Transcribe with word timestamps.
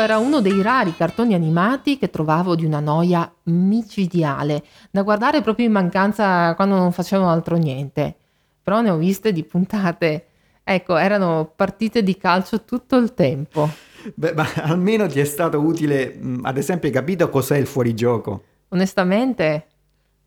era 0.00 0.18
uno 0.18 0.40
dei 0.40 0.62
rari 0.62 0.94
cartoni 0.96 1.34
animati 1.34 1.98
che 1.98 2.10
trovavo 2.10 2.54
di 2.54 2.64
una 2.64 2.80
noia 2.80 3.30
micidiale, 3.44 4.64
da 4.90 5.02
guardare 5.02 5.42
proprio 5.42 5.66
in 5.66 5.72
mancanza 5.72 6.54
quando 6.54 6.76
non 6.76 6.92
facevo 6.92 7.26
altro 7.26 7.56
niente. 7.56 8.14
Però 8.62 8.80
ne 8.80 8.90
ho 8.90 8.96
viste 8.96 9.32
di 9.32 9.44
puntate. 9.44 10.26
Ecco, 10.62 10.96
erano 10.96 11.52
partite 11.54 12.02
di 12.02 12.16
calcio 12.16 12.64
tutto 12.64 12.96
il 12.96 13.14
tempo. 13.14 13.68
Beh, 14.14 14.32
ma 14.32 14.46
almeno 14.62 15.06
ti 15.06 15.20
è 15.20 15.24
stato 15.24 15.58
utile, 15.58 16.16
mm, 16.16 16.44
ad 16.44 16.56
esempio, 16.56 16.88
hai 16.88 16.94
capito 16.94 17.28
cos'è 17.28 17.56
il 17.56 17.66
fuorigioco? 17.66 18.42
Onestamente, 18.68 19.66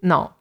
no. 0.01 0.35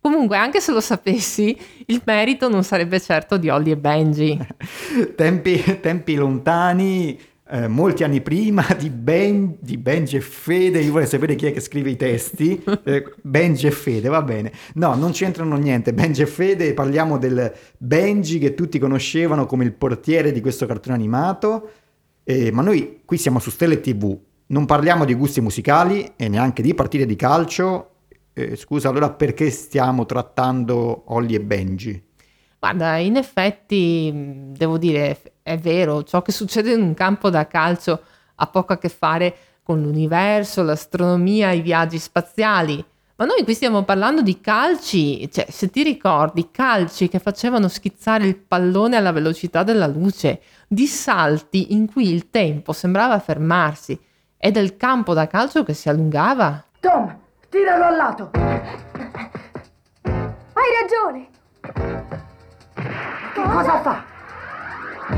Comunque, 0.00 0.36
anche 0.36 0.60
se 0.60 0.72
lo 0.72 0.80
sapessi, 0.80 1.56
il 1.86 2.02
merito 2.04 2.48
non 2.48 2.64
sarebbe 2.64 3.00
certo 3.00 3.36
di 3.36 3.48
Ollie 3.48 3.74
e 3.74 3.76
Benji. 3.76 4.46
tempi, 5.14 5.80
tempi 5.80 6.14
lontani, 6.14 7.18
eh, 7.48 7.68
molti 7.68 8.02
anni 8.02 8.20
prima 8.20 8.66
di, 8.76 8.90
ben, 8.90 9.56
di, 9.60 9.76
Benji 9.76 10.16
e 10.16 10.20
Fede, 10.20 10.80
io 10.80 10.92
vorrei 10.92 11.06
sapere 11.06 11.34
chi 11.36 11.46
è 11.46 11.52
che 11.52 11.60
scrive 11.60 11.90
i 11.90 11.96
testi, 11.96 12.62
eh, 12.84 13.14
Benji 13.22 13.66
e 13.66 13.70
Fede, 13.70 14.08
va 14.08 14.22
bene. 14.22 14.52
No, 14.74 14.94
non 14.94 15.12
c'entrano 15.12 15.56
niente, 15.56 15.92
Benji 15.92 16.22
e 16.22 16.26
Fede, 16.26 16.74
parliamo 16.74 17.18
del 17.18 17.52
Benji 17.78 18.38
che 18.38 18.54
tutti 18.54 18.78
conoscevano 18.78 19.46
come 19.46 19.64
il 19.64 19.72
portiere 19.72 20.32
di 20.32 20.40
questo 20.40 20.66
cartone 20.66 20.96
animato, 20.96 21.70
eh, 22.24 22.50
ma 22.50 22.62
noi 22.62 23.02
qui 23.04 23.16
siamo 23.16 23.38
su 23.38 23.50
Stelle 23.50 23.80
TV, 23.80 24.18
non 24.48 24.66
parliamo 24.66 25.04
di 25.04 25.14
gusti 25.14 25.40
musicali 25.40 26.12
e 26.16 26.28
neanche 26.28 26.62
di 26.62 26.74
partite 26.74 27.06
di 27.06 27.16
calcio. 27.16 27.90
Eh, 28.32 28.56
scusa, 28.56 28.88
allora 28.88 29.10
perché 29.10 29.50
stiamo 29.50 30.04
trattando 30.04 31.04
Ollie 31.06 31.38
e 31.38 31.40
Benji? 31.40 32.04
Guarda, 32.58 32.96
in 32.96 33.16
effetti 33.16 34.12
devo 34.56 34.78
dire, 34.78 35.18
è 35.46 35.56
vero, 35.58 36.02
ciò 36.02 36.22
che 36.22 36.32
succede 36.32 36.72
in 36.72 36.82
un 36.82 36.92
campo 36.94 37.30
da 37.30 37.46
calcio 37.46 38.00
ha 38.34 38.46
poco 38.48 38.72
a 38.72 38.78
che 38.78 38.88
fare 38.88 39.36
con 39.62 39.80
l'universo, 39.80 40.64
l'astronomia, 40.64 41.52
i 41.52 41.60
viaggi 41.60 42.00
spaziali. 42.00 42.84
Ma 43.14 43.26
noi 43.26 43.44
qui 43.44 43.54
stiamo 43.54 43.84
parlando 43.84 44.22
di 44.22 44.40
calci, 44.40 45.30
cioè 45.30 45.46
se 45.48 45.70
ti 45.70 45.84
ricordi, 45.84 46.50
calci 46.50 47.08
che 47.08 47.20
facevano 47.20 47.68
schizzare 47.68 48.26
il 48.26 48.34
pallone 48.34 48.96
alla 48.96 49.12
velocità 49.12 49.62
della 49.62 49.86
luce, 49.86 50.40
di 50.66 50.88
salti 50.88 51.72
in 51.72 51.86
cui 51.86 52.12
il 52.12 52.28
tempo 52.30 52.72
sembrava 52.72 53.20
fermarsi 53.20 53.96
e 54.36 54.50
del 54.50 54.76
campo 54.76 55.14
da 55.14 55.28
calcio 55.28 55.62
che 55.62 55.74
si 55.74 55.88
allungava. 55.88 56.60
Tom, 56.80 57.16
tiralo 57.48 57.84
al 57.84 57.96
lato! 57.96 58.30
Hai 60.02 60.70
ragione! 60.82 61.28
Che 63.32 63.42
cosa 63.42 63.80
fa? 63.80 64.14
Ecco! 65.08 65.14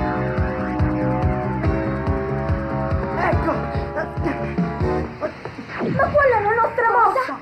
Ma 5.97 6.07
quella 6.09 6.37
è 6.37 6.43
la 6.43 6.55
nostra 6.61 6.91
mossa! 6.93 7.39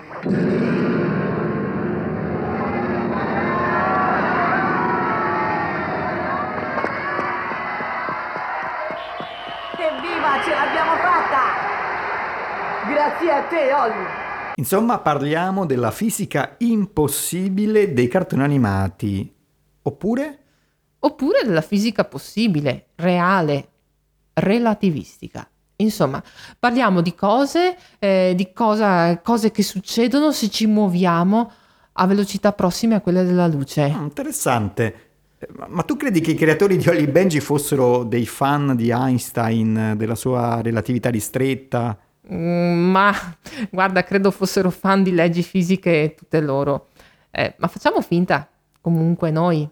Evviva, 9.79 10.43
ce 10.45 10.51
l'abbiamo 10.51 10.97
fatta! 10.97 11.41
Grazie 12.89 13.31
a 13.33 13.43
te, 13.43 13.73
Olli! 13.73 14.07
Insomma, 14.55 14.99
parliamo 15.01 15.67
della 15.67 15.91
fisica 15.91 16.55
impossibile 16.59 17.93
dei 17.93 18.09
cartoni 18.09 18.43
animati. 18.43 19.35
Oppure? 19.83 20.39
Oppure 20.99 21.43
della 21.45 21.61
fisica 21.61 22.05
possibile, 22.05 22.89
reale, 22.97 23.69
relativistica. 24.35 25.49
Insomma, 25.77 26.23
parliamo 26.59 27.03
di 27.03 27.15
cose, 27.15 27.77
eh, 27.99 28.33
di 28.35 28.53
cosa, 28.53 29.21
cose 29.21 29.51
che 29.51 29.63
succedono 29.63 30.33
se 30.33 30.49
ci 30.49 30.67
muoviamo 30.67 31.53
a 31.93 32.07
velocità 32.07 32.53
prossime 32.53 32.95
a 32.95 33.01
quelle 33.01 33.25
della 33.25 33.47
luce. 33.47 33.83
Ah, 33.83 34.01
interessante. 34.01 35.05
Ma 35.69 35.83
tu 35.83 35.97
credi 35.97 36.21
che 36.21 36.31
i 36.31 36.35
creatori 36.35 36.79
di 36.79 36.89
Holly 36.89 37.07
Benji 37.07 37.41
fossero 37.41 38.05
dei 38.05 38.27
fan 38.27 38.75
di 38.75 38.91
Einstein, 38.91 39.95
della 39.97 40.15
sua 40.15 40.63
relatività 40.63 41.11
ristretta? 41.11 41.97
Mm, 42.33 42.91
ma 42.91 43.13
guarda, 43.71 44.03
credo 44.03 44.31
fossero 44.31 44.71
fan 44.71 45.03
di 45.03 45.13
leggi 45.13 45.43
fisiche 45.43 46.15
tutte 46.17 46.41
loro. 46.41 46.89
Eh, 47.31 47.55
ma 47.59 47.69
facciamo 47.69 48.01
finta, 48.01 48.49
comunque 48.81 49.31
noi, 49.31 49.69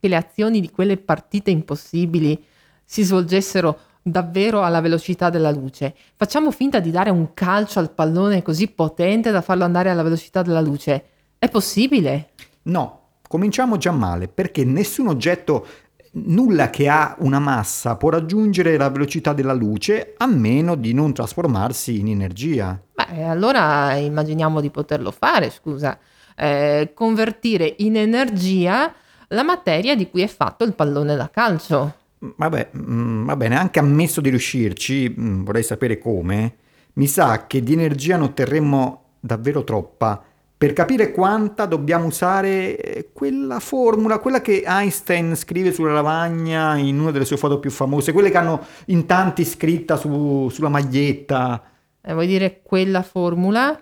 che 0.00 0.08
le 0.08 0.16
azioni 0.16 0.60
di 0.60 0.70
quelle 0.70 0.96
partite 0.96 1.50
impossibili 1.50 2.42
si 2.84 3.02
svolgessero 3.02 3.78
davvero 4.02 4.62
alla 4.62 4.80
velocità 4.80 5.30
della 5.30 5.50
luce. 5.50 5.94
Facciamo 6.16 6.50
finta 6.50 6.80
di 6.80 6.90
dare 6.90 7.10
un 7.10 7.34
calcio 7.34 7.78
al 7.78 7.92
pallone 7.92 8.42
così 8.42 8.68
potente 8.68 9.30
da 9.30 9.42
farlo 9.42 9.64
andare 9.64 9.90
alla 9.90 10.02
velocità 10.02 10.42
della 10.42 10.60
luce. 10.60 11.04
È 11.38 11.48
possibile? 11.48 12.30
No, 12.62 13.00
cominciamo 13.28 13.76
già 13.76 13.92
male, 13.92 14.28
perché 14.28 14.64
nessun 14.64 15.08
oggetto, 15.08 15.66
nulla 16.12 16.70
che 16.70 16.88
ha 16.88 17.14
una 17.20 17.38
massa 17.38 17.96
può 17.96 18.10
raggiungere 18.10 18.76
la 18.76 18.90
velocità 18.90 19.32
della 19.32 19.52
luce 19.52 20.14
a 20.16 20.26
meno 20.26 20.74
di 20.74 20.92
non 20.92 21.12
trasformarsi 21.12 22.00
in 22.00 22.08
energia. 22.08 22.80
Beh, 22.94 23.22
allora 23.22 23.94
immaginiamo 23.94 24.60
di 24.60 24.70
poterlo 24.70 25.10
fare, 25.10 25.50
scusa. 25.50 25.98
Eh, 26.36 26.92
convertire 26.94 27.74
in 27.78 27.96
energia 27.96 28.92
la 29.32 29.42
materia 29.42 29.94
di 29.94 30.08
cui 30.08 30.22
è 30.22 30.26
fatto 30.26 30.64
il 30.64 30.74
pallone 30.74 31.16
da 31.16 31.30
calcio. 31.30 31.94
Vabbè, 32.18 32.70
mm, 32.76 33.24
va 33.24 33.36
bene, 33.36 33.56
anche 33.56 33.78
ammesso 33.78 34.20
di 34.20 34.28
riuscirci, 34.28 35.14
mm, 35.18 35.44
vorrei 35.44 35.62
sapere 35.62 35.98
come, 35.98 36.56
mi 36.94 37.06
sa 37.06 37.46
che 37.46 37.62
di 37.62 37.72
energia 37.72 38.16
ne 38.16 38.24
otterremmo 38.24 39.04
davvero 39.20 39.64
troppa. 39.64 40.22
Per 40.58 40.74
capire 40.74 41.12
quanta 41.12 41.64
dobbiamo 41.64 42.06
usare 42.06 42.76
eh, 42.76 43.08
quella 43.14 43.60
formula, 43.60 44.18
quella 44.18 44.42
che 44.42 44.62
Einstein 44.66 45.34
scrive 45.34 45.72
sulla 45.72 45.94
lavagna 45.94 46.76
in 46.76 47.00
una 47.00 47.10
delle 47.10 47.24
sue 47.24 47.38
foto 47.38 47.58
più 47.58 47.70
famose, 47.70 48.12
quelle 48.12 48.30
che 48.30 48.36
hanno 48.36 48.66
in 48.86 49.06
tanti 49.06 49.44
scritta 49.46 49.96
su, 49.96 50.50
sulla 50.50 50.68
maglietta. 50.68 51.62
Eh, 52.02 52.12
vuoi 52.12 52.26
dire 52.26 52.60
quella 52.62 53.02
formula? 53.02 53.80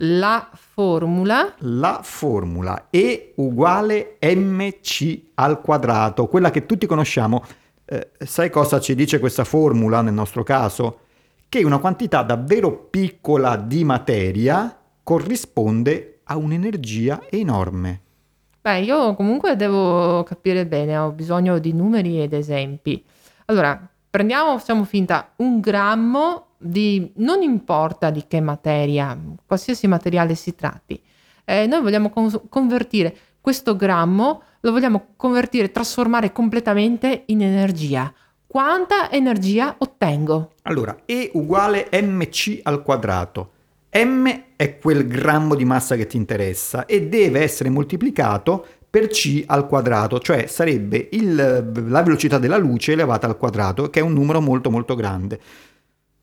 La 0.00 0.48
formula. 0.52 1.54
La 1.58 2.00
formula 2.02 2.86
E 2.90 3.32
uguale 3.36 4.18
mc 4.20 5.20
al 5.34 5.60
quadrato, 5.60 6.26
quella 6.26 6.50
che 6.50 6.66
tutti 6.66 6.86
conosciamo. 6.86 7.44
Eh, 7.84 8.10
sai 8.18 8.50
cosa 8.50 8.80
ci 8.80 8.94
dice 8.94 9.18
questa 9.18 9.44
formula 9.44 10.02
nel 10.02 10.12
nostro 10.12 10.42
caso? 10.42 11.00
Che 11.48 11.64
una 11.64 11.78
quantità 11.78 12.22
davvero 12.22 12.72
piccola 12.90 13.56
di 13.56 13.82
materia 13.84 14.76
corrisponde 15.02 16.20
a 16.24 16.36
un'energia 16.36 17.22
enorme. 17.30 18.02
Beh, 18.60 18.80
io 18.80 19.14
comunque 19.14 19.56
devo 19.56 20.22
capire 20.24 20.66
bene, 20.66 20.98
ho 20.98 21.10
bisogno 21.12 21.58
di 21.58 21.72
numeri 21.72 22.20
ed 22.20 22.34
esempi. 22.34 23.02
Allora, 23.46 23.88
prendiamo, 24.10 24.58
facciamo 24.58 24.84
finta, 24.84 25.32
un 25.36 25.60
grammo 25.60 26.47
di, 26.58 27.10
non 27.16 27.42
importa 27.42 28.10
di 28.10 28.24
che 28.26 28.40
materia, 28.40 29.16
qualsiasi 29.46 29.86
materiale 29.86 30.34
si 30.34 30.54
tratti, 30.54 31.00
eh, 31.44 31.66
noi 31.66 31.80
vogliamo 31.80 32.10
con- 32.10 32.42
convertire 32.48 33.16
questo 33.40 33.76
grammo, 33.76 34.42
lo 34.60 34.72
vogliamo 34.72 35.08
convertire, 35.16 35.70
trasformare 35.70 36.32
completamente 36.32 37.22
in 37.26 37.42
energia. 37.42 38.12
Quanta 38.46 39.10
energia 39.10 39.74
ottengo? 39.78 40.52
Allora, 40.62 41.02
E 41.04 41.30
uguale 41.34 41.88
mc 41.90 42.60
al 42.64 42.82
quadrato. 42.82 43.52
M 43.90 44.42
è 44.56 44.78
quel 44.78 45.06
grammo 45.06 45.54
di 45.54 45.64
massa 45.64 45.96
che 45.96 46.06
ti 46.06 46.16
interessa 46.18 46.84
e 46.84 47.08
deve 47.08 47.40
essere 47.40 47.70
moltiplicato 47.70 48.66
per 48.90 49.08
c 49.08 49.44
al 49.46 49.66
quadrato, 49.66 50.18
cioè 50.18 50.46
sarebbe 50.46 51.08
il, 51.12 51.34
la 51.88 52.02
velocità 52.02 52.38
della 52.38 52.56
luce 52.56 52.92
elevata 52.92 53.26
al 53.26 53.36
quadrato, 53.36 53.90
che 53.90 54.00
è 54.00 54.02
un 54.02 54.12
numero 54.12 54.40
molto 54.40 54.70
molto 54.70 54.94
grande. 54.94 55.40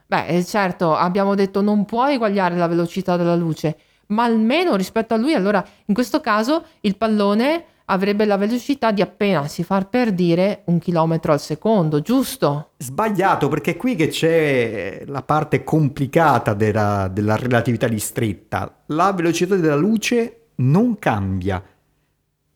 Beh, 0.06 0.26
eh, 0.26 0.44
certo, 0.44 0.94
abbiamo 0.94 1.34
detto 1.34 1.62
non 1.62 1.86
può 1.86 2.06
eguagliare 2.06 2.56
la 2.56 2.68
velocità 2.68 3.16
della 3.16 3.34
luce, 3.34 3.76
ma 4.08 4.24
almeno 4.24 4.76
rispetto 4.76 5.14
a 5.14 5.16
lui, 5.16 5.34
allora 5.34 5.64
in 5.86 5.94
questo 5.94 6.20
caso 6.20 6.64
il 6.82 6.96
pallone 6.96 7.64
avrebbe 7.86 8.24
la 8.24 8.36
velocità 8.36 8.90
di 8.90 9.00
appena 9.00 9.46
si 9.48 9.62
far 9.62 9.88
per 9.88 10.12
dire 10.12 10.62
un 10.66 10.78
chilometro 10.78 11.32
al 11.32 11.40
secondo, 11.40 12.00
giusto? 12.00 12.70
Sbagliato, 12.76 13.48
perché 13.48 13.72
è 13.72 13.76
qui 13.76 13.94
che 13.94 14.08
c'è 14.08 15.02
la 15.06 15.22
parte 15.22 15.64
complicata 15.64 16.52
della, 16.52 17.08
della 17.10 17.36
relatività 17.36 17.86
ristretta. 17.86 18.82
La 18.86 19.12
velocità 19.12 19.56
della 19.56 19.76
luce 19.76 20.48
non 20.56 20.98
cambia 20.98 21.62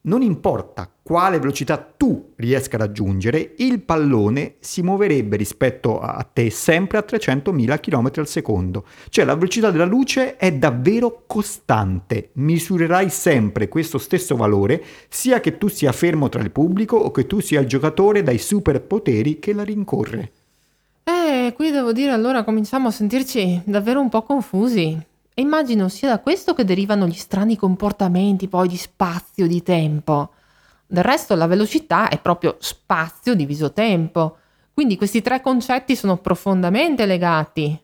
non 0.02 0.23
importa 0.23 0.91
quale 1.02 1.38
velocità 1.38 1.76
tu 1.76 2.32
riesca 2.37 2.76
a 2.76 2.81
raggiungere, 2.81 3.55
il 3.58 3.81
pallone 3.81 4.55
si 4.61 4.81
muoverebbe 4.81 5.37
rispetto 5.37 6.00
a 6.00 6.26
te 6.32 6.50
sempre 6.50 6.99
a 6.99 7.05
300.000 7.06 7.81
km 7.81 8.11
al 8.17 8.29
secondo. 8.29 8.87
Cioè 9.08 9.25
la 9.25 9.35
velocità 9.35 9.70
della 9.70 9.85
luce 9.85 10.37
è 10.37 10.52
davvero 10.52 11.25
costante, 11.26 12.31
misurerai 12.35 13.11
sempre 13.11 13.69
questo 13.69 13.99
stesso 13.99 14.37
valore, 14.37 14.82
sia 15.08 15.41
che 15.41 15.58
tu 15.58 15.69
sia 15.69 15.93
fermo 15.93 16.29
tra 16.29 16.41
il 16.43 16.52
pubblico 16.52 16.97
o 16.97 17.11
che 17.11 17.26
tu 17.26 17.41
sia 17.41 17.61
il 17.61 17.67
giocatore 17.67 18.23
dai 18.23 18.38
superpoteri 18.38 19.38
che 19.38 19.52
la 19.52 19.64
rincorre. 19.64 20.32
Eh, 21.02 21.52
qui 21.55 21.70
devo 21.70 21.93
dire 21.93 22.12
allora 22.12 22.44
cominciamo 22.44 22.88
a 22.88 22.93
sentirci 22.93 23.62
davvero 23.64 24.00
un 24.00 24.08
po' 24.08 24.23
confusi. 24.23 25.08
E 25.32 25.42
immagino 25.42 25.88
sia 25.88 26.08
da 26.08 26.20
questo 26.20 26.54
che 26.54 26.64
derivano 26.64 27.06
gli 27.06 27.14
strani 27.14 27.56
comportamenti 27.56 28.48
poi 28.48 28.68
di 28.68 28.76
spazio, 28.76 29.46
di 29.46 29.62
tempo. 29.62 30.32
Del 30.86 31.04
resto 31.04 31.34
la 31.34 31.46
velocità 31.46 32.08
è 32.08 32.20
proprio 32.20 32.56
spazio 32.58 33.34
diviso 33.34 33.72
tempo. 33.72 34.36
Quindi 34.74 34.96
questi 34.96 35.22
tre 35.22 35.40
concetti 35.40 35.94
sono 35.94 36.18
profondamente 36.18 37.06
legati. 37.06 37.78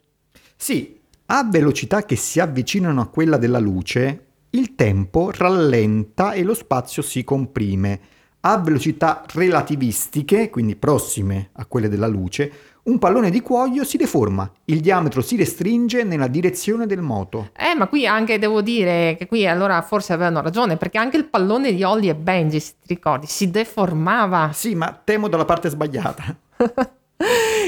Sì, 0.57 0.99
a 1.27 1.45
velocità 1.45 2.05
che 2.05 2.17
si 2.17 2.41
avvicinano 2.41 3.01
a 3.01 3.09
quella 3.09 3.37
della 3.37 3.59
luce, 3.59 4.27
il 4.51 4.75
tempo 4.75 5.31
rallenta 5.33 6.33
e 6.33 6.43
lo 6.43 6.55
spazio 6.55 7.03
si 7.03 7.25
comprime. 7.25 8.01
A 8.41 8.59
velocità 8.59 9.25
relativistiche, 9.35 10.51
quindi 10.51 10.77
prossime 10.77 11.51
a 11.53 11.67
quelle 11.67 11.89
della 11.89 12.07
luce, 12.07 12.53
un 12.87 12.99
pallone 12.99 13.31
di 13.31 13.41
cuoio 13.41 13.85
si 13.85 13.97
deforma, 13.97 14.49
il 14.67 14.81
diametro 14.81 15.21
si 15.21 15.37
restringe 15.37 16.05
nella 16.05 16.29
direzione 16.29 16.87
del 16.87 17.01
moto. 17.01 17.51
Eh, 17.57 17.75
ma 17.75 17.89
qui 17.89 18.07
anche 18.07 18.39
devo 18.39 18.63
dire 18.63 19.17
che 19.19 19.27
qui 19.27 19.47
allora 19.47 19.83
forse 19.83 20.13
avevano 20.13 20.41
ragione, 20.41 20.77
perché 20.77 20.99
anche 20.99 21.17
il 21.17 21.27
pallone 21.27 21.73
di 21.73 21.83
Holly 21.83 22.09
e 22.09 22.15
Benji, 22.15 22.61
se 22.61 22.75
ti 22.81 22.95
ricordi, 22.95 23.27
si 23.27 23.51
deformava. 23.51 24.51
Sì, 24.53 24.75
ma 24.75 24.99
temo 25.03 25.29
dalla 25.29 25.45
parte 25.45 25.69
sbagliata. 25.69 26.37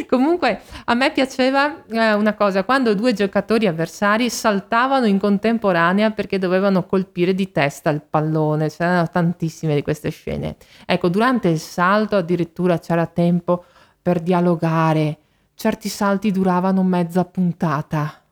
Comunque 0.07 0.61
a 0.85 0.95
me 0.95 1.11
piaceva 1.11 1.85
eh, 1.87 2.13
una 2.13 2.35
cosa, 2.35 2.63
quando 2.63 2.95
due 2.95 3.13
giocatori 3.13 3.67
avversari 3.67 4.31
saltavano 4.31 5.07
in 5.07 5.19
contemporanea 5.19 6.13
perché 6.13 6.39
dovevano 6.39 6.85
colpire 6.85 7.35
di 7.35 7.51
testa 7.51 7.91
il 7.91 8.03
pallone, 8.09 8.69
c'erano 8.69 9.09
tantissime 9.09 9.75
di 9.75 9.83
queste 9.83 10.11
scene. 10.11 10.57
Ecco, 10.87 11.09
durante 11.09 11.49
il 11.49 11.59
salto 11.59 12.15
addirittura 12.15 12.79
c'era 12.79 13.07
tempo 13.07 13.65
per 14.01 14.21
dialogare. 14.21 15.19
Certi 15.55 15.89
salti 15.89 16.31
duravano 16.31 16.83
mezza 16.83 17.25
puntata. 17.25 18.23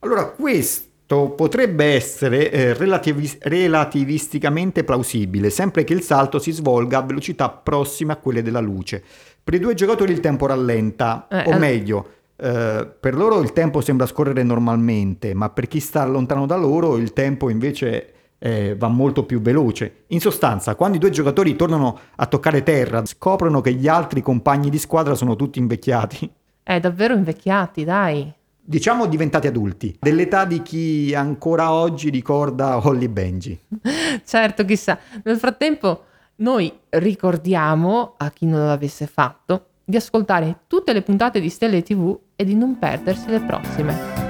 Allora, 0.00 0.26
questo 0.26 1.30
potrebbe 1.30 1.94
essere 1.94 2.50
eh, 2.50 2.74
relativi- 2.74 3.38
relativisticamente 3.40 4.84
plausibile, 4.84 5.50
sempre 5.50 5.84
che 5.84 5.92
il 5.92 6.02
salto 6.02 6.38
si 6.38 6.50
svolga 6.52 6.98
a 6.98 7.02
velocità 7.02 7.50
prossime 7.50 8.12
a 8.12 8.16
quelle 8.16 8.42
della 8.42 8.60
luce. 8.60 9.02
Per 9.42 9.54
i 9.54 9.58
due 9.58 9.74
giocatori 9.74 10.12
il 10.12 10.20
tempo 10.20 10.46
rallenta, 10.46 11.26
eh, 11.28 11.44
o 11.52 11.58
meglio, 11.58 12.08
eh, 12.36 12.88
per 12.98 13.14
loro 13.14 13.40
il 13.40 13.52
tempo 13.52 13.80
sembra 13.80 14.06
scorrere 14.06 14.42
normalmente, 14.42 15.34
ma 15.34 15.50
per 15.50 15.68
chi 15.68 15.80
sta 15.80 16.04
lontano 16.06 16.46
da 16.46 16.56
loro 16.56 16.96
il 16.96 17.12
tempo 17.12 17.50
invece 17.50 18.14
eh, 18.40 18.74
va 18.76 18.88
molto 18.88 19.24
più 19.24 19.40
veloce. 19.40 20.04
In 20.08 20.20
sostanza, 20.20 20.74
quando 20.74 20.96
i 20.96 21.00
due 21.00 21.10
giocatori 21.10 21.54
tornano 21.54 21.98
a 22.16 22.26
toccare 22.26 22.62
terra, 22.62 23.04
scoprono 23.04 23.60
che 23.60 23.74
gli 23.74 23.86
altri 23.86 24.22
compagni 24.22 24.70
di 24.70 24.78
squadra 24.78 25.14
sono 25.14 25.36
tutti 25.36 25.58
invecchiati. 25.58 26.30
Eh, 26.62 26.80
davvero 26.80 27.14
invecchiati, 27.14 27.84
dai. 27.84 28.32
Diciamo 28.62 29.06
diventati 29.06 29.46
adulti, 29.46 29.96
dell'età 30.00 30.44
di 30.44 30.62
chi 30.62 31.14
ancora 31.14 31.72
oggi 31.72 32.08
ricorda 32.08 32.86
Holly 32.86 33.08
Benji. 33.08 33.58
certo, 34.24 34.64
chissà. 34.64 34.98
Nel 35.24 35.38
frattempo, 35.38 36.04
noi 36.36 36.72
ricordiamo 36.90 38.14
a 38.16 38.30
chi 38.30 38.46
non 38.46 38.66
l'avesse 38.66 39.06
fatto 39.06 39.66
di 39.84 39.96
ascoltare 39.96 40.60
tutte 40.66 40.92
le 40.92 41.02
puntate 41.02 41.40
di 41.40 41.48
Stelle 41.48 41.82
TV 41.82 42.16
e 42.36 42.44
di 42.44 42.54
non 42.54 42.78
perdersi 42.78 43.28
le 43.28 43.40
prossime. 43.40 44.29